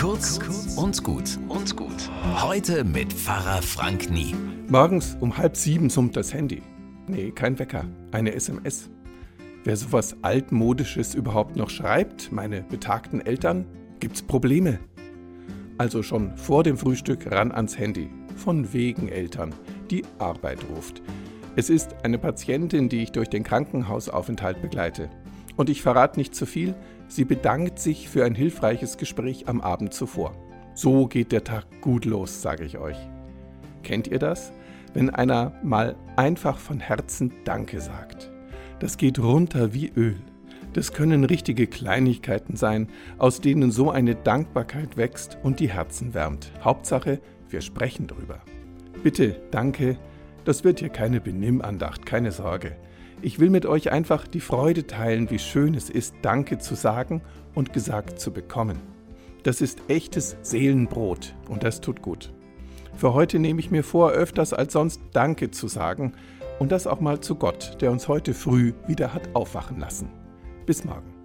[0.00, 0.38] Kurz
[0.76, 2.08] und gut und gut.
[2.40, 4.32] Heute mit Pfarrer Frank Nie.
[4.68, 6.62] Morgens um halb sieben summt das Handy.
[7.08, 8.90] Nee, kein Wecker, eine SMS.
[9.64, 13.66] Wer sowas altmodisches überhaupt noch schreibt, meine betagten Eltern,
[13.98, 14.78] gibt's Probleme.
[15.78, 18.08] Also schon vor dem Frühstück ran ans Handy.
[18.36, 19.52] Von wegen Eltern,
[19.90, 21.02] die Arbeit ruft.
[21.56, 25.10] Es ist eine Patientin, die ich durch den Krankenhausaufenthalt begleite.
[25.58, 26.76] Und ich verrate nicht zu viel,
[27.08, 30.36] sie bedankt sich für ein hilfreiches Gespräch am Abend zuvor.
[30.74, 32.96] So geht der Tag gut los, sage ich euch.
[33.82, 34.52] Kennt ihr das?
[34.94, 38.30] Wenn einer mal einfach von Herzen Danke sagt.
[38.78, 40.20] Das geht runter wie Öl.
[40.74, 42.86] Das können richtige Kleinigkeiten sein,
[43.18, 46.52] aus denen so eine Dankbarkeit wächst und die Herzen wärmt.
[46.62, 48.42] Hauptsache, wir sprechen drüber.
[49.02, 49.98] Bitte, danke,
[50.44, 52.76] das wird hier keine Benimmandacht, keine Sorge.
[53.20, 57.20] Ich will mit euch einfach die Freude teilen, wie schön es ist, Danke zu sagen
[57.54, 58.80] und gesagt zu bekommen.
[59.42, 62.32] Das ist echtes Seelenbrot und das tut gut.
[62.94, 66.12] Für heute nehme ich mir vor, öfters als sonst Danke zu sagen
[66.58, 70.10] und das auch mal zu Gott, der uns heute früh wieder hat aufwachen lassen.
[70.66, 71.17] Bis morgen.